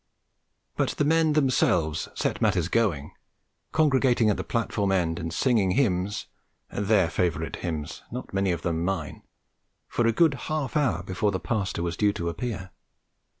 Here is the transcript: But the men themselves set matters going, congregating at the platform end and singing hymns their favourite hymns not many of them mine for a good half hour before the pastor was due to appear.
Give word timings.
But 0.75 0.97
the 0.97 1.05
men 1.05 1.33
themselves 1.33 2.09
set 2.15 2.41
matters 2.41 2.69
going, 2.69 3.11
congregating 3.71 4.31
at 4.31 4.37
the 4.37 4.43
platform 4.43 4.91
end 4.91 5.19
and 5.19 5.31
singing 5.31 5.69
hymns 5.73 6.25
their 6.71 7.07
favourite 7.07 7.57
hymns 7.57 8.01
not 8.09 8.33
many 8.33 8.51
of 8.51 8.63
them 8.63 8.83
mine 8.83 9.21
for 9.87 10.07
a 10.07 10.11
good 10.11 10.33
half 10.49 10.75
hour 10.75 11.03
before 11.03 11.29
the 11.31 11.39
pastor 11.39 11.83
was 11.83 11.95
due 11.95 12.13
to 12.13 12.29
appear. 12.29 12.71